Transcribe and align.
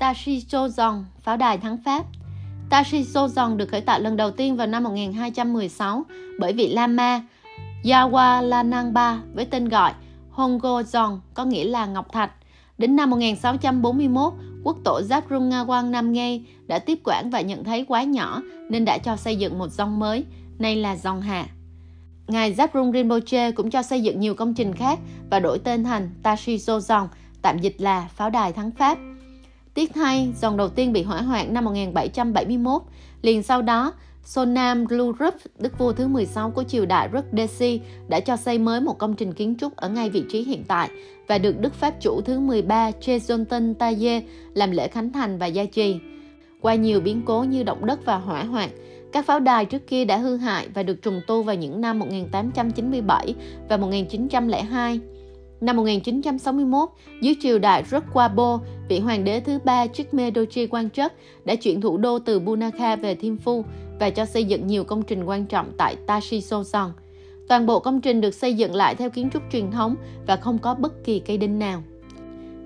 Tashizozong, 0.00 1.04
pháo 1.22 1.36
đài 1.36 1.58
thắng 1.58 1.78
Pháp. 1.84 2.04
Tashizozong 2.70 3.56
được 3.56 3.68
khởi 3.68 3.80
tạo 3.80 4.00
lần 4.00 4.16
đầu 4.16 4.30
tiên 4.30 4.56
vào 4.56 4.66
năm 4.66 4.84
1216 4.84 6.04
bởi 6.38 6.52
vị 6.52 6.68
Lama 6.68 7.22
Yawalanangba 7.84 9.18
với 9.34 9.44
tên 9.44 9.68
gọi 9.68 9.92
Hongozong 10.34 11.18
có 11.34 11.44
nghĩa 11.44 11.64
là 11.64 11.86
Ngọc 11.86 12.12
Thạch. 12.12 12.30
Đến 12.78 12.96
năm 12.96 13.10
1641, 13.10 14.32
quốc 14.64 14.76
tổ 14.84 15.00
Zhabdrung 15.08 15.90
Nam 15.90 16.12
Ngay 16.12 16.44
đã 16.66 16.78
tiếp 16.78 16.98
quản 17.04 17.30
và 17.30 17.40
nhận 17.40 17.64
thấy 17.64 17.84
quá 17.88 18.02
nhỏ 18.02 18.42
nên 18.70 18.84
đã 18.84 18.98
cho 18.98 19.16
xây 19.16 19.36
dựng 19.36 19.58
một 19.58 19.68
dòng 19.68 19.98
mới, 19.98 20.24
nay 20.58 20.76
là 20.76 20.96
dòng 20.96 21.20
Hạ. 21.20 21.46
Ngài 22.28 22.54
Zhabdrung 22.54 22.92
Rinpoche 22.92 23.50
cũng 23.50 23.70
cho 23.70 23.82
xây 23.82 24.02
dựng 24.02 24.20
nhiều 24.20 24.34
công 24.34 24.54
trình 24.54 24.74
khác 24.74 24.98
và 25.30 25.40
đổi 25.40 25.58
tên 25.58 25.84
thành 25.84 26.10
Tashizozong, 26.22 27.06
tạm 27.42 27.58
dịch 27.58 27.76
là 27.78 28.08
pháo 28.14 28.30
đài 28.30 28.52
thắng 28.52 28.70
Pháp. 28.70 28.98
Tiếc 29.74 29.94
thay, 29.94 30.32
dòng 30.40 30.56
đầu 30.56 30.68
tiên 30.68 30.92
bị 30.92 31.02
hỏa 31.02 31.22
hoạn 31.22 31.54
năm 31.54 31.64
1771. 31.64 32.82
Liền 33.22 33.42
sau 33.42 33.62
đó, 33.62 33.92
Sonam 34.24 34.84
Glurup, 34.84 35.34
đức 35.58 35.78
vua 35.78 35.92
thứ 35.92 36.08
16 36.08 36.50
của 36.50 36.64
triều 36.64 36.86
đại 36.86 37.08
Rukdesi, 37.12 37.80
đã 38.08 38.20
cho 38.20 38.36
xây 38.36 38.58
mới 38.58 38.80
một 38.80 38.98
công 38.98 39.14
trình 39.14 39.32
kiến 39.32 39.56
trúc 39.60 39.76
ở 39.76 39.88
ngay 39.88 40.10
vị 40.10 40.24
trí 40.28 40.42
hiện 40.42 40.64
tại 40.68 40.90
và 41.28 41.38
được 41.38 41.60
Đức 41.60 41.74
Pháp 41.74 41.94
chủ 42.00 42.20
thứ 42.20 42.40
13 42.40 42.90
Chezonten 42.90 43.74
Taye 43.74 44.22
làm 44.54 44.70
lễ 44.70 44.88
khánh 44.88 45.12
thành 45.12 45.38
và 45.38 45.46
gia 45.46 45.64
trì. 45.64 45.96
Qua 46.60 46.74
nhiều 46.74 47.00
biến 47.00 47.22
cố 47.26 47.42
như 47.42 47.62
động 47.62 47.86
đất 47.86 48.04
và 48.04 48.16
hỏa 48.16 48.44
hoạn, 48.44 48.70
các 49.12 49.26
pháo 49.26 49.40
đài 49.40 49.64
trước 49.64 49.86
kia 49.86 50.04
đã 50.04 50.16
hư 50.16 50.36
hại 50.36 50.68
và 50.74 50.82
được 50.82 51.02
trùng 51.02 51.20
tu 51.26 51.42
vào 51.42 51.56
những 51.56 51.80
năm 51.80 51.98
1897 51.98 53.34
và 53.68 53.76
1902. 53.76 55.00
Năm 55.60 55.76
1961, 55.76 56.88
dưới 57.20 57.34
triều 57.40 57.58
đại 57.58 57.84
Rukwapo, 57.90 58.58
vị 58.90 58.98
hoàng 58.98 59.24
đế 59.24 59.40
thứ 59.40 59.58
ba 59.64 59.86
Chikme 59.86 60.30
Doji 60.30 60.66
Quan 60.70 60.90
chức, 60.90 61.12
đã 61.44 61.54
chuyển 61.54 61.80
thủ 61.80 61.96
đô 61.98 62.18
từ 62.18 62.40
Bunakha 62.40 62.96
về 62.96 63.14
Thimphu 63.14 63.64
và 64.00 64.10
cho 64.10 64.24
xây 64.24 64.44
dựng 64.44 64.66
nhiều 64.66 64.84
công 64.84 65.02
trình 65.02 65.24
quan 65.24 65.46
trọng 65.46 65.72
tại 65.78 65.96
Tashisoson. 66.06 66.92
Toàn 67.48 67.66
bộ 67.66 67.80
công 67.80 68.00
trình 68.00 68.20
được 68.20 68.34
xây 68.34 68.54
dựng 68.54 68.74
lại 68.74 68.94
theo 68.94 69.10
kiến 69.10 69.30
trúc 69.32 69.42
truyền 69.52 69.70
thống 69.70 69.94
và 70.26 70.36
không 70.36 70.58
có 70.58 70.74
bất 70.74 71.04
kỳ 71.04 71.18
cây 71.18 71.36
đinh 71.36 71.58
nào. 71.58 71.82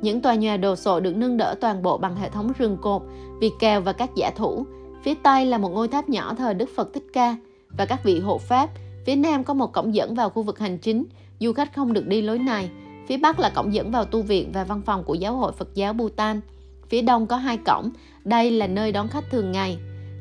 Những 0.00 0.20
tòa 0.20 0.34
nhà 0.34 0.56
đồ 0.56 0.76
sộ 0.76 1.00
được 1.00 1.16
nâng 1.16 1.36
đỡ 1.36 1.54
toàn 1.60 1.82
bộ 1.82 1.98
bằng 1.98 2.16
hệ 2.16 2.30
thống 2.30 2.52
rừng 2.58 2.76
cột, 2.82 3.02
vì 3.40 3.50
kèo 3.60 3.80
và 3.80 3.92
các 3.92 4.10
giả 4.16 4.30
thủ. 4.36 4.66
Phía 5.02 5.14
Tây 5.14 5.46
là 5.46 5.58
một 5.58 5.68
ngôi 5.68 5.88
tháp 5.88 6.08
nhỏ 6.08 6.34
thờ 6.34 6.52
Đức 6.52 6.68
Phật 6.76 6.92
Thích 6.92 7.06
Ca 7.12 7.36
và 7.78 7.86
các 7.86 8.04
vị 8.04 8.20
hộ 8.20 8.38
pháp. 8.38 8.70
Phía 9.06 9.16
Nam 9.16 9.44
có 9.44 9.54
một 9.54 9.72
cổng 9.72 9.94
dẫn 9.94 10.14
vào 10.14 10.30
khu 10.30 10.42
vực 10.42 10.58
hành 10.58 10.78
chính. 10.78 11.04
Du 11.40 11.52
khách 11.52 11.74
không 11.74 11.92
được 11.92 12.06
đi 12.06 12.22
lối 12.22 12.38
này. 12.38 12.70
Phía 13.06 13.16
Bắc 13.16 13.38
là 13.38 13.50
cổng 13.50 13.74
dẫn 13.74 13.90
vào 13.90 14.04
tu 14.04 14.22
viện 14.22 14.52
và 14.52 14.64
văn 14.64 14.82
phòng 14.86 15.04
của 15.04 15.14
Giáo 15.14 15.36
hội 15.36 15.52
Phật 15.52 15.74
giáo 15.74 15.92
Bhutan. 15.92 16.40
Phía 16.88 17.02
Đông 17.02 17.26
có 17.26 17.36
hai 17.36 17.56
cổng. 17.56 17.90
Đây 18.24 18.50
là 18.50 18.66
nơi 18.66 18.92
đón 18.92 19.08
khách 19.08 19.30
thường 19.30 19.52
ngày. 19.52 19.78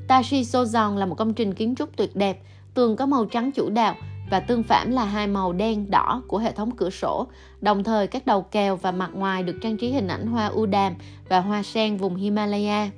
Tashi 0.08 0.42
Sozon 0.42 0.98
là 0.98 1.06
một 1.06 1.16
công 1.16 1.34
trình 1.34 1.54
kiến 1.54 1.76
trúc 1.76 1.96
tuyệt 1.96 2.16
đẹp, 2.16 2.42
tường 2.74 2.96
có 2.96 3.06
màu 3.06 3.26
trắng 3.26 3.52
chủ 3.52 3.70
đạo 3.70 3.96
và 4.30 4.40
tương 4.40 4.64
phản 4.64 4.92
là 4.92 5.06
hai 5.06 5.28
màu 5.28 5.54
đen 5.54 5.92
đỏ 5.92 6.22
của 6.28 6.38
hệ 6.38 6.52
thống 6.52 6.72
cửa 6.72 6.90
sổ. 6.90 7.28
Đồng 7.62 7.84
thời 7.84 8.08
các 8.08 8.26
đầu 8.26 8.42
kèo 8.42 8.76
và 8.76 8.92
mặt 8.92 9.10
ngoài 9.14 9.44
được 9.44 9.58
trang 9.62 9.78
trí 9.78 9.92
hình 9.92 10.08
ảnh 10.08 10.28
hoa 10.28 10.48
u 10.48 10.66
đàm 10.66 10.94
và 11.30 11.40
hoa 11.40 11.64
sen 11.64 11.98
vùng 11.98 12.16
Himalaya. 12.16 12.90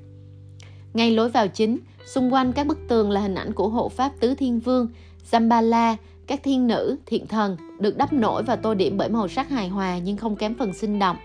Ngay 0.93 1.11
lối 1.11 1.29
vào 1.29 1.47
chính, 1.47 1.77
xung 2.05 2.33
quanh 2.33 2.53
các 2.53 2.67
bức 2.67 2.77
tường 2.87 3.11
là 3.11 3.21
hình 3.21 3.35
ảnh 3.35 3.53
của 3.53 3.69
hộ 3.69 3.89
pháp 3.89 4.11
tứ 4.19 4.35
thiên 4.35 4.59
vương, 4.59 4.87
Zambala, 5.31 5.95
các 6.27 6.43
thiên 6.43 6.67
nữ, 6.67 6.97
thiện 7.05 7.27
thần 7.27 7.57
được 7.79 7.97
đắp 7.97 8.13
nổi 8.13 8.43
và 8.43 8.55
tô 8.55 8.73
điểm 8.73 8.97
bởi 8.97 9.09
màu 9.09 9.27
sắc 9.27 9.49
hài 9.49 9.69
hòa 9.69 9.97
nhưng 9.97 10.17
không 10.17 10.35
kém 10.35 10.55
phần 10.55 10.73
sinh 10.73 10.99
động. 10.99 11.17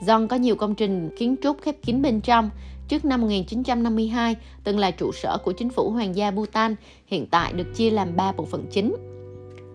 John 0.00 0.26
có 0.26 0.36
nhiều 0.36 0.56
công 0.56 0.74
trình 0.74 1.10
kiến 1.18 1.36
trúc 1.42 1.62
khép 1.62 1.76
kín 1.82 2.02
bên 2.02 2.20
trong. 2.20 2.50
Trước 2.88 3.04
năm 3.04 3.20
1952, 3.20 4.36
từng 4.64 4.78
là 4.78 4.90
trụ 4.90 5.12
sở 5.12 5.38
của 5.44 5.52
chính 5.52 5.70
phủ 5.70 5.90
Hoàng 5.90 6.16
gia 6.16 6.30
Bhutan, 6.30 6.74
hiện 7.06 7.26
tại 7.26 7.52
được 7.52 7.74
chia 7.74 7.90
làm 7.90 8.16
3 8.16 8.32
bộ 8.32 8.44
phận 8.44 8.66
chính. 8.70 8.94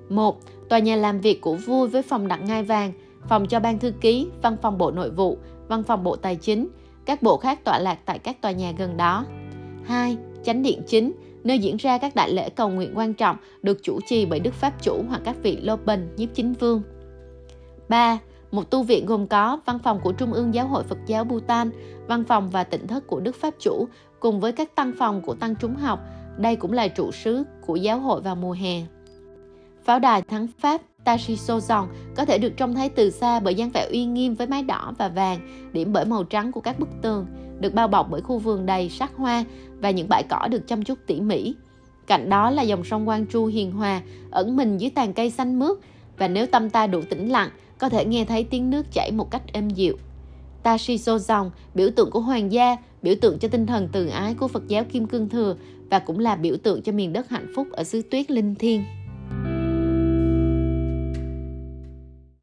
1. 0.10 0.40
Tòa 0.70 0.80
nhà 0.80 0.96
làm 0.96 1.22
việc 1.22 1.42
của 1.42 1.56
vua 1.56 1.88
với 1.88 2.02
phòng 2.02 2.28
đặt 2.28 2.42
ngai 2.42 2.64
vàng, 2.64 2.92
phòng 3.30 3.48
cho 3.48 3.60
ban 3.60 3.80
thư 3.80 3.92
ký, 3.92 4.28
văn 4.42 4.58
phòng 4.62 4.78
bộ 4.78 4.92
nội 4.92 5.10
vụ, 5.12 5.38
văn 5.68 5.84
phòng 5.84 6.04
bộ 6.04 6.16
tài 6.16 6.36
chính, 6.36 6.68
các 7.06 7.22
bộ 7.22 7.38
khác 7.38 7.64
tọa 7.64 7.80
lạc 7.80 8.00
tại 8.06 8.20
các 8.20 8.42
tòa 8.42 8.52
nhà 8.52 8.74
gần 8.78 8.98
đó. 8.98 9.26
2. 9.86 10.18
Chánh 10.44 10.64
điện 10.64 10.82
chính, 10.88 11.12
nơi 11.44 11.60
diễn 11.60 11.78
ra 11.78 11.98
các 11.98 12.16
đại 12.16 12.34
lễ 12.34 12.50
cầu 12.50 12.70
nguyện 12.70 12.92
quan 12.96 13.14
trọng 13.14 13.38
được 13.62 13.84
chủ 13.84 14.00
trì 14.08 14.26
bởi 14.26 14.40
Đức 14.40 14.54
Pháp 14.54 14.74
chủ 14.82 15.04
hoặc 15.10 15.22
các 15.26 15.36
vị 15.44 15.58
lô 15.62 15.76
bình 15.86 16.14
nhiếp 16.18 16.30
chính 16.34 16.54
vương. 16.54 16.82
3. 17.90 18.20
Một 18.52 18.70
tu 18.70 18.84
viện 18.84 19.06
gồm 19.06 19.28
có 19.28 19.60
văn 19.66 19.80
phòng 19.80 20.00
của 20.04 20.12
Trung 20.12 20.34
ương 20.34 20.54
Giáo 20.54 20.68
hội 20.68 20.84
Phật 20.84 20.98
giáo 21.08 21.24
Bhutan, 21.24 21.70
văn 22.08 22.24
phòng 22.24 22.50
và 22.50 22.64
tỉnh 22.64 22.88
thất 22.88 23.08
của 23.08 23.20
Đức 23.20 23.36
Pháp 23.36 23.54
chủ 23.60 23.88
cùng 24.20 24.40
với 24.40 24.52
các 24.52 24.76
tăng 24.76 24.92
phòng 25.00 25.22
của 25.22 25.34
tăng 25.34 25.56
trúng 25.56 25.76
học. 25.76 26.00
Đây 26.38 26.56
cũng 26.56 26.74
là 26.74 26.88
trụ 26.88 27.12
sứ 27.12 27.44
của 27.66 27.76
giáo 27.76 28.00
hội 28.00 28.22
vào 28.22 28.36
mùa 28.36 28.52
hè. 28.52 28.82
Pháo 29.84 30.00
đài 30.00 30.22
thắng 30.22 30.48
Pháp 30.60 30.82
Tashizozong 31.06 31.88
có 32.16 32.26
thể 32.26 32.38
được 32.38 32.54
trông 32.58 32.76
thấy 32.76 32.90
từ 32.90 33.10
xa 33.10 33.40
bởi 33.40 33.56
dáng 33.56 33.70
vẻ 33.74 33.88
uy 33.92 34.06
nghiêm 34.06 34.36
với 34.36 34.48
mái 34.48 34.64
đỏ 34.64 34.94
và 34.98 35.08
vàng, 35.10 35.70
điểm 35.74 35.94
bởi 35.94 36.06
màu 36.06 36.24
trắng 36.24 36.52
của 36.52 36.62
các 36.62 36.80
bức 36.80 36.90
tường, 37.02 37.26
được 37.62 37.74
bao 37.74 37.88
bọc 37.88 38.08
bởi 38.10 38.22
khu 38.22 38.38
vườn 38.40 38.66
đầy 38.66 38.90
sắc 38.90 39.12
hoa 39.16 39.46
và 39.80 39.92
những 39.92 40.10
bãi 40.10 40.24
cỏ 40.30 40.48
được 40.52 40.68
chăm 40.68 40.84
chút 40.84 41.00
tỉ 41.08 41.22
mỉ. 41.22 41.54
Cạnh 42.08 42.30
đó 42.30 42.50
là 42.50 42.62
dòng 42.62 42.84
sông 42.84 43.06
Quang 43.06 43.28
Tru 43.28 43.46
hiền 43.46 43.72
hòa, 43.72 44.02
ẩn 44.32 44.56
mình 44.56 44.78
dưới 44.78 44.90
tàn 44.90 45.14
cây 45.14 45.30
xanh 45.30 45.60
mướt 45.60 45.78
và 46.18 46.28
nếu 46.28 46.46
tâm 46.48 46.70
ta 46.70 46.88
đủ 46.88 47.02
tĩnh 47.10 47.30
lặng, 47.30 47.50
có 47.78 47.90
thể 47.90 48.06
nghe 48.06 48.26
thấy 48.26 48.44
tiếng 48.44 48.70
nước 48.70 48.86
chảy 48.94 49.12
một 49.12 49.32
cách 49.32 49.42
êm 49.54 49.70
dịu. 49.70 49.98
Tashizozong, 50.64 51.50
biểu 51.74 51.90
tượng 51.96 52.12
của 52.12 52.20
hoàng 52.20 52.52
gia, 52.52 52.78
biểu 53.02 53.16
tượng 53.22 53.40
cho 53.40 53.48
tinh 53.48 53.66
thần 53.66 53.90
từ 53.92 54.08
ái 54.08 54.34
của 54.34 54.48
Phật 54.48 54.68
giáo 54.68 54.84
Kim 54.84 55.08
Cương 55.08 55.30
Thừa 55.30 55.56
và 55.90 56.00
cũng 56.00 56.20
là 56.20 56.36
biểu 56.36 56.58
tượng 56.64 56.82
cho 56.82 56.92
miền 56.92 57.14
đất 57.14 57.30
hạnh 57.30 57.54
phúc 57.56 57.68
ở 57.72 57.84
xứ 57.84 58.02
tuyết 58.12 58.32
linh 58.32 58.56
thiêng. 58.56 58.84